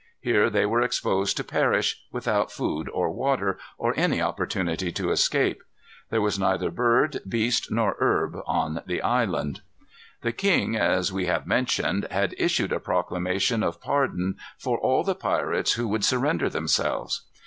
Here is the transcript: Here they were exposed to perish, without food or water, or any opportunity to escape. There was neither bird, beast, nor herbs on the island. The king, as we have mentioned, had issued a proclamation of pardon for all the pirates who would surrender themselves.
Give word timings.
Here 0.19 0.49
they 0.49 0.65
were 0.65 0.81
exposed 0.81 1.37
to 1.37 1.43
perish, 1.43 2.01
without 2.11 2.51
food 2.51 2.89
or 2.89 3.11
water, 3.11 3.59
or 3.77 3.93
any 3.95 4.19
opportunity 4.19 4.91
to 4.93 5.11
escape. 5.11 5.61
There 6.09 6.21
was 6.21 6.39
neither 6.39 6.71
bird, 6.71 7.19
beast, 7.29 7.69
nor 7.71 7.97
herbs 7.99 8.39
on 8.47 8.81
the 8.87 9.03
island. 9.03 9.61
The 10.23 10.31
king, 10.31 10.75
as 10.75 11.13
we 11.13 11.27
have 11.27 11.45
mentioned, 11.45 12.07
had 12.09 12.33
issued 12.39 12.71
a 12.71 12.79
proclamation 12.79 13.61
of 13.61 13.79
pardon 13.79 14.37
for 14.57 14.79
all 14.79 15.03
the 15.03 15.13
pirates 15.13 15.73
who 15.73 15.87
would 15.89 16.03
surrender 16.03 16.49
themselves. 16.49 17.21